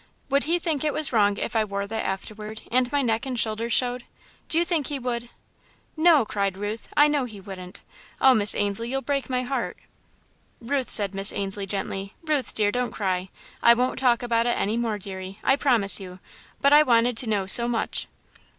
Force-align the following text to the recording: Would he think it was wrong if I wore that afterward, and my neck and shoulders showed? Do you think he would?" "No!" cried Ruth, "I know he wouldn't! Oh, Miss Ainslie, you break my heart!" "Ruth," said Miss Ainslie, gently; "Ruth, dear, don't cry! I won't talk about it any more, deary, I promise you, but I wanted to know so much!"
Would 0.31 0.45
he 0.45 0.57
think 0.57 0.83
it 0.83 0.95
was 0.95 1.13
wrong 1.13 1.37
if 1.37 1.55
I 1.55 1.63
wore 1.63 1.85
that 1.85 2.03
afterward, 2.03 2.63
and 2.71 2.91
my 2.91 3.03
neck 3.03 3.27
and 3.27 3.39
shoulders 3.39 3.71
showed? 3.73 4.03
Do 4.49 4.57
you 4.57 4.65
think 4.65 4.87
he 4.87 4.97
would?" 4.97 5.29
"No!" 5.95 6.25
cried 6.25 6.57
Ruth, 6.57 6.89
"I 6.97 7.07
know 7.07 7.25
he 7.25 7.39
wouldn't! 7.39 7.83
Oh, 8.19 8.33
Miss 8.33 8.55
Ainslie, 8.55 8.89
you 8.91 8.99
break 9.03 9.29
my 9.29 9.43
heart!" 9.43 9.77
"Ruth," 10.59 10.89
said 10.89 11.13
Miss 11.13 11.31
Ainslie, 11.31 11.67
gently; 11.67 12.15
"Ruth, 12.23 12.55
dear, 12.55 12.71
don't 12.71 12.89
cry! 12.89 13.29
I 13.61 13.75
won't 13.75 13.99
talk 13.99 14.23
about 14.23 14.47
it 14.47 14.57
any 14.57 14.75
more, 14.75 14.97
deary, 14.97 15.37
I 15.43 15.55
promise 15.55 15.99
you, 15.99 16.17
but 16.61 16.73
I 16.73 16.81
wanted 16.81 17.15
to 17.17 17.29
know 17.29 17.45
so 17.45 17.67
much!" 17.67 18.07